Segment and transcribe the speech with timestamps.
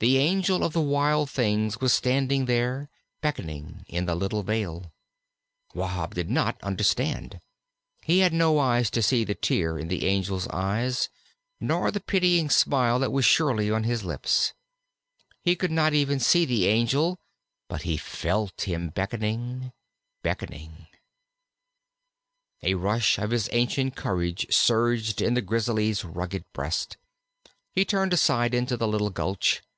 [0.00, 4.92] The Angel of the Wild Things was standing there, beckoning, in the little vale.
[5.72, 7.38] Wahb did not understand.
[8.02, 11.08] He had no eyes to see the tear in the Angel's eyes,
[11.60, 14.52] nor the pitying smile that was surely on his lips.
[15.44, 17.20] He could not even see the Angel.
[17.68, 19.70] But he felt him beckoning,
[20.24, 20.88] beckoning.
[22.62, 23.48] [Illustration: "HE PAUSED A MOMENT AT THE GATE."] A rush of his
[23.78, 26.96] ancient courage surged in the Grizzly's rugged breast.
[27.70, 29.62] He turned aside into the little gulch.